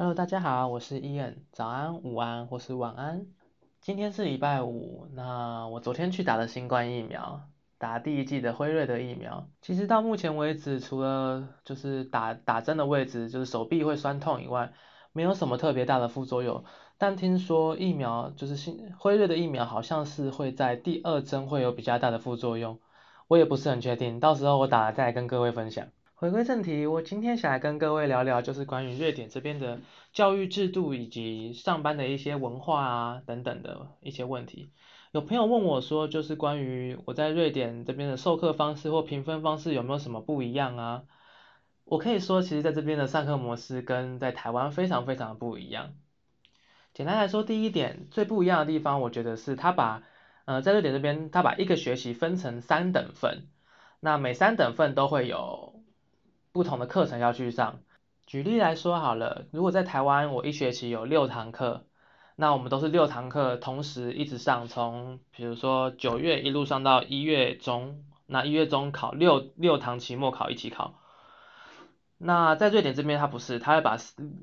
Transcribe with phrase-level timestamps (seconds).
[0.00, 3.26] Hello，大家好，我是 Ian，早安、午安或是晚安。
[3.82, 7.42] 今天是礼拜五，那我昨天去打了新冠疫苗，
[7.76, 9.46] 打第一剂的辉瑞的疫苗。
[9.60, 14.72] 其实到目前为止，除了就是打打针的位置，就是手臂会酸痛以外，
[15.12, 16.64] 没有什么特别大的副作用。
[16.96, 22.80] 但听说疫苗就是新辉瑞的疫苗，好像是会在第二针会有比较大的副作用，
[23.28, 25.88] 我也不是很确定，到时候我打了再来跟各位分享。
[26.20, 29.80] 回归正题，我今天想来跟各位聊聊，就是关于瑞典这边的
[30.12, 34.70] 教育制度以及上班的一些文化啊等等的一些问题。
[35.12, 41.04] 有朋友问我说，就是关于我在瑞典这边的授课方式或评分方式有没有什么不一样啊？
[41.86, 45.94] 我可以说，其实在这边的上课模式跟在台湾非常非常不一样。
[46.92, 50.02] 简单来说，第一点最不一样的地方，我觉得是他把
[50.44, 53.48] 呃在瑞典这边，他把一个学期分成三等份，
[54.00, 55.79] 那每三等份都会有。
[56.52, 57.80] 不同的课程要去上，
[58.26, 61.84] 举例来说好了，如果在台湾我一学期有六堂课，
[62.34, 70.94] 那我们都是六堂课同时一直上，从比如说九月一路上到一月中，那一月中考六六堂期末考一起考。
[72.18, 73.96] 那在瑞典这边它不是，它会把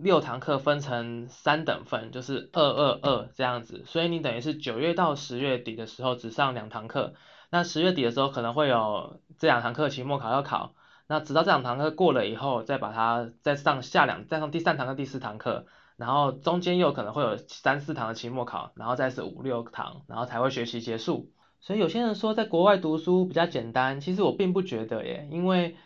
[0.00, 7.14] 六堂课分成三等份，就是二二二这样子，所以你等于是九月到十月底的时候只上两堂课，
[7.50, 10.74] 那十月底的时候可能会有这两堂课期末考要考。
[11.14, 15.64] 那直到这两堂课过了以后，再把它再上下两，再上第三堂和第四堂课，
[15.96, 21.30] 然后中间又可能会有三四堂的期末考，然后再是五六堂，然后才会学习结束。
[21.60, 25.76] 所以有些人说在国外读书比较简单，其实我并不觉得耶，因为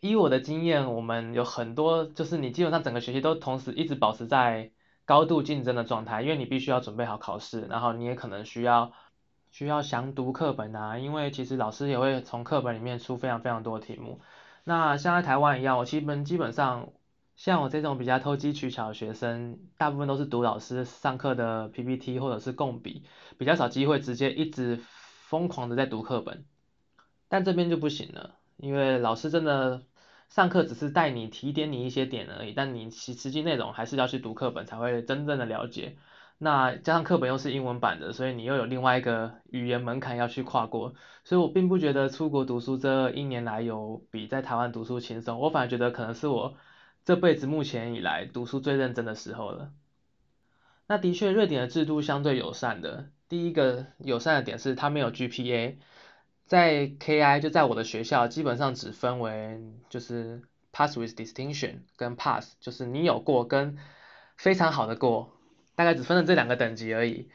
[0.00, 4.72] 以我的经验，我们有很多就是你基本上整个学期都同时一直保持在
[5.04, 8.90] 高度竞争的状态，因为你必须要准备好考试，然后你也可能需要
[9.52, 14.20] 需要详读课本啊，因为其实老师也会从课本里面出非常非常多的题目。
[14.68, 16.92] 那像在台湾一样，我基本基本上
[17.36, 23.04] 像我这种比较投机取巧的学生，大部分都是读老师上课的 PPT 或者是共笔，
[23.38, 24.80] 比较少机会直接一直
[25.28, 26.44] 疯狂的在读课本。
[27.28, 29.84] 但这边就不行了，因为老师真的
[30.28, 35.96] 上课只是带你提点你一些点而已，但你其实际内容还是要去读课本才会真正的了解。
[36.38, 46.54] 那加上课本又是英文版的，所以你又有另外一个语言门槛要去跨过，所以我并不觉得出国读书这一年来有比在台湾读书轻松，我反而觉得可能是我
[47.06, 49.72] 这辈子目前以来读书最认真的时候了。
[50.86, 55.76] 那的确，瑞典的制度相对友善的，第一个友善的点是它没有 GPA，
[56.44, 59.58] 在 KI 就在我的学校基本上只分为
[59.88, 63.78] 就是 Pass with Distinction 跟 Pass，就是你有过跟
[64.36, 65.32] 非常好的过。
[65.76, 67.30] 大概只分了这两个等级而已。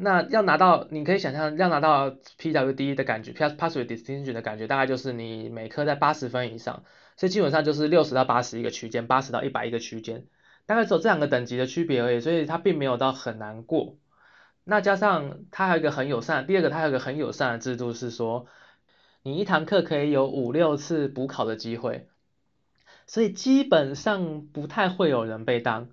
[0.00, 6.84] 那要拿到，你可以想象要拿到 PWD 的感觉，Pass with Distinction 的感觉，大概就是你每科在八十分以上，
[7.16, 10.24] 所以基本上就是六十到八十一个区间，八十到一百一个区间，
[10.66, 13.96] 大概只有这两个等级的区别而已，所以它并没有到很难过。
[14.62, 18.46] 那加上它还有一个很友善，第二个它还有一个很友善的制度是说，
[19.24, 22.06] 你一堂课可以有五六次补考的机会，
[23.08, 25.88] 所以基本上不太会有人被当。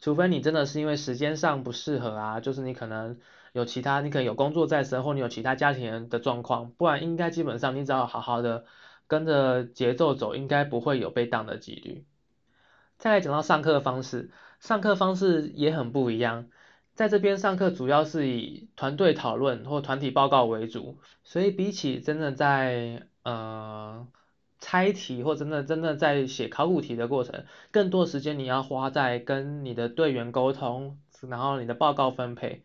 [0.00, 3.18] 除非你真的是因为时间上不适合啊，就是你可能
[3.52, 8.64] 有其他，你可能有工作在身，或你有其他家庭的状况，不然应该基本上你只要好好的
[9.06, 12.04] 跟着节奏走，应该不会有被当的几率。
[12.96, 16.46] 再来讲到上课方式，上课方式也很不一样，
[16.94, 24.06] 在这边上课主要是以团队讨论或团体报告为主，所以比起真的在呃。
[24.70, 32.64] 猜题或真的真的在写考古题的过程，更多时间你要花在跟你的队员沟通，然后你的报告分配。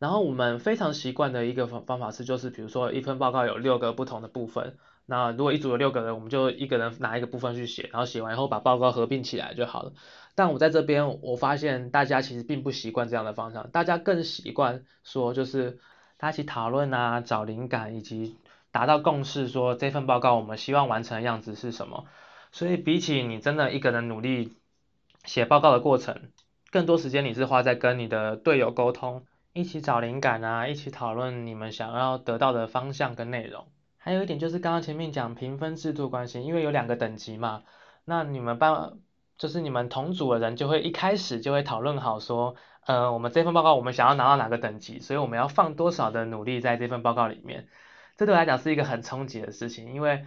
[0.00, 9.92] 然后我们非常习惯的一个方方法是，就是比如说一份报告有六个不同的部分，那如果一组有六个人，我们就一个人拿一个部分去写，然后写完以后把报告合并起来就好了。
[10.34, 15.78] 但我在这边我发现大家其实并不习惯这样的方向，大家更习惯说就是
[16.16, 18.40] 大家一起讨论啊，找灵感以及。
[18.74, 22.06] 达到共识，说这份报告我们希望完成的样子是什么？
[22.50, 24.56] 所以比起你真的一个人努力
[25.24, 26.22] 写报告的过程，
[26.72, 33.64] 更多时间你是花在跟你的队友沟通，一起找灵感啊，一起讨论你们想要得到的方向跟内容。
[33.96, 37.62] 还有一点就是刚刚前面讲评分制度关系，因为有两个等级嘛，
[38.04, 38.94] 那你们班
[39.38, 42.56] 就是你们同组的人就会一开始就会讨论好说，
[42.86, 47.68] 呃，我们这份报告我们想要拿到哪个等级，所以我们要放多少的努力在这份报告里面。
[48.16, 50.24] 这对我来讲是一个很冲击的事情，因为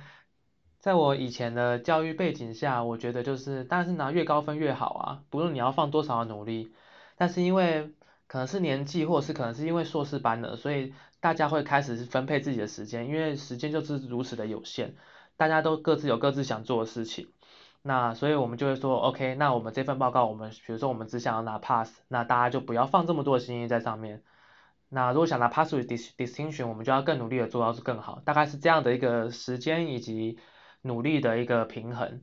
[0.79, 6.73] 在我以前的教育背景下，我觉得就是当然是拿越高分越好啊，不论你要放多少的努力。
[7.15, 7.93] 但是因为
[8.27, 14.93] 可能是年纪，或者是可能是因为硕士班的，所以大家会开始分配自己的时间，因为时间就是如此的有限，
[15.35, 17.29] 大家都各自有各自想做的事情。
[17.81, 24.21] 那所以我们就会说，OK，那我们这份报告，我们比如说我们只想要拿 pass，那大家就不要放这么多的心意在上面。
[24.89, 30.37] 那如果想拿 pass with distinction，我们就要更努力的做到是更好，大概是这样的一个时间以及
[30.81, 32.21] 努力的一个平衡。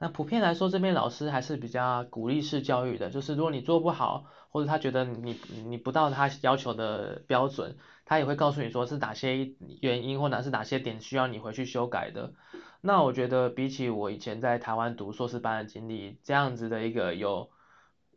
[0.00, 12.32] 那普遍来说，这边老师还是比较鼓励式教育的，就是如果你做不好，或者他觉得你你不到他要求的标准，他也会告诉你说是哪些原因或者是哪些点需要你回去修改的。
[12.80, 17.50] 那我觉得比起我以前在台湾读硕士班的经历，这样子的一个有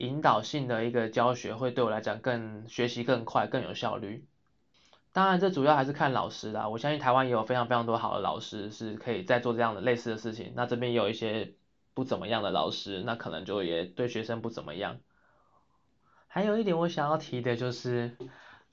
[0.01, 4.25] 引导性的一个教学，会对我来讲更学习更快更有效率。
[5.13, 6.67] 当然，这主要还是看老师啦。
[6.67, 10.53] 我相信台湾也有非常非常多好的老师是可以在做这样的类似的事情。
[10.55, 11.53] 那这边也有一些。
[11.93, 14.99] 不怎么样的老师，那可能就也对学生不怎么样。
[16.29, 18.15] 还有一点我想要提的就是，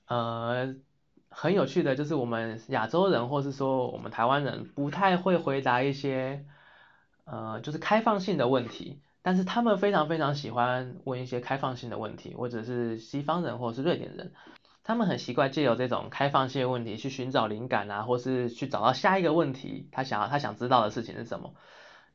[0.07, 0.73] 呃，
[1.27, 6.45] 很有趣的就是我们亚洲人或是说我们台湾人不太会回答一些，
[7.25, 14.31] 呃，就是开放性的问题，但是他们非常非常喜欢问一些开放性的问题，或者是西方人或者是瑞典人，
[14.83, 21.53] 他们很习惯借由这种开放性的问题去寻找灵感啊，或是去找到下一个问题，他想要他想知道的事情是什么。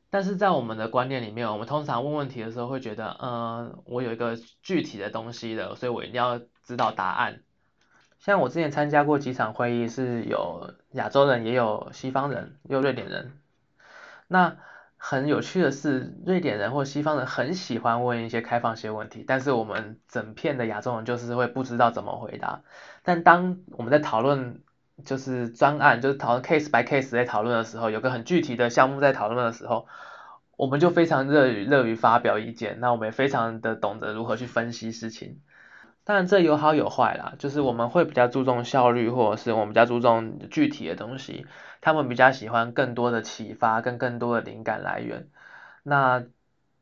[0.09, 7.41] 但是在我们的观念里面，我们通常问问题的时候会觉得，嗯，我有一个具体的东西的，所以我一定要知道答案。
[8.19, 13.33] 像我之前参加过几场会议，是有亚洲人，也有西方人，也有瑞典人。
[14.27, 14.57] 那
[14.97, 22.61] 很有趣的是，瑞典人或西方人很喜欢问一些开放性问题，但是我们整片的亚洲人就是会不知道怎么回答。
[23.03, 24.61] 但当我们在讨论，
[25.03, 29.87] 就是专案，就是讨论 case by case 在讨论的时候，有个很具体的项目在讨论的时候，
[30.57, 32.79] 我们就非常热于乐于发表意见。
[32.79, 35.41] 那我们也非常的懂得如何去分析事情。
[36.05, 41.45] 当然这有好有坏啦，就是我们会比较注重效率，或者是我们比较注重具体的东西。
[41.81, 45.27] 他们比较喜欢更多的启发跟更多的灵感来源。
[45.83, 46.23] 那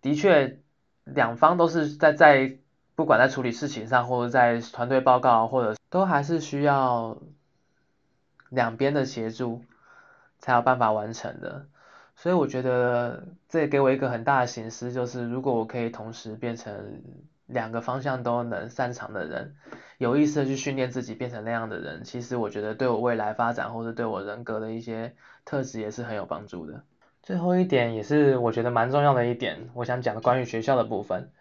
[0.01, 0.59] 的确，
[1.05, 2.57] 两方都是在在
[2.93, 7.17] 不管在处理事情上，或者在团队报告，或者都还是需要。
[8.49, 9.63] 两边的协助
[10.37, 11.65] 才有办法完成的，
[12.15, 17.01] 所以我觉得这给我一个很大的省思，就是如果我可以同时变成
[17.53, 19.55] 两个方向都能擅长的人，
[19.97, 25.13] 有意识的去训练自己变成那样的人，其实我觉得对我未来发展或者对我人格的一些
[25.45, 26.83] 特质也是很有帮助的。
[27.21, 31.31] 最后一点也是我觉得蛮重要的一点，我想讲的关于学校的部分，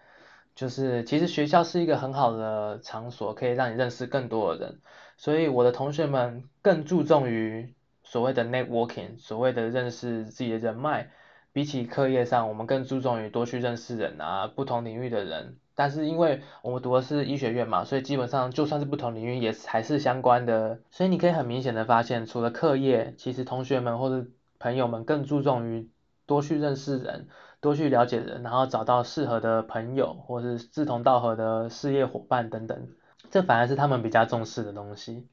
[0.54, 4.78] 就是其实学校是一个很好的场所，可以让你认识更多的人。
[5.16, 7.74] 所以我的同学们更注重于
[8.04, 11.10] 所谓的 networking，所谓的认识自己的人脉，
[11.52, 15.58] 比起课业上，我们更注重于多去认识人啊，不同领域的人。
[15.74, 20.80] 但是因为我们读的是医学院嘛，所以基本上就算是不同领域也还是相关的。
[20.90, 24.26] 所以你可以很明显的发现，除了课业，其实同学们或者
[24.58, 25.90] 朋友们更注重于
[26.26, 27.28] 多去认识人，
[27.60, 32.88] 多去了解人，然后找到适合的朋友或是志同道合的事业伙伴等等。
[33.30, 35.26] 这反而是他们比较重视的东西，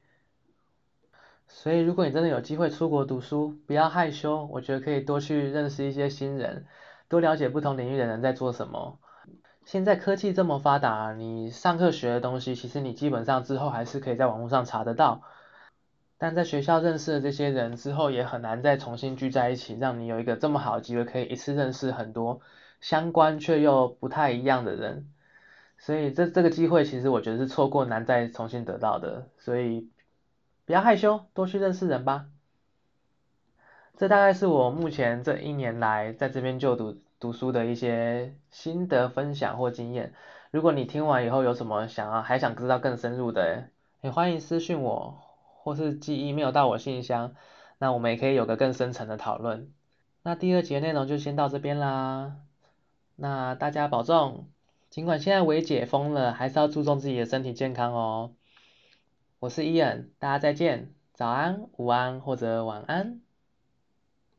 [1.52, 6.64] 所以如果你真的有机会出国读书，不要害羞，我觉得可以多去认识一些新人，
[7.08, 8.98] 多了解不同领域的人在做什么。
[9.64, 15.22] 现在科技这么发达，你上课学的东西，其实你基本上之后还是可以在网络上查得到，
[16.18, 22.40] 但在学校认识的这些人之后，也很难再重新聚在一起，让你有一个这么好的机会，可以一次认识很多
[22.80, 25.08] 相关却又不太一样的人。
[25.78, 29.88] 所以这这个机会其实我觉得是错过难再重新得到的，所以
[30.70, 32.26] 不要害羞，多去认识人吧。
[33.96, 40.14] 这大概是我目前这一年来在这边就读读书的一些心得分享或经验。
[40.52, 43.64] 如果你听完以后有什么想要还想知道更深入的，
[44.00, 45.20] 也欢迎私讯我，
[45.64, 47.34] 或是寄 email 到我信箱，
[47.78, 49.72] 那我们也可以有个更深层的讨论。
[50.22, 52.36] 那第二节内容就先到这边啦，
[53.16, 54.46] 那大家保重。
[54.88, 58.30] 尽管现在微解封了，还是要注重自己的身体健康哦。
[59.40, 63.22] 我是伊恩，大家再见，早安、午安或者晚安。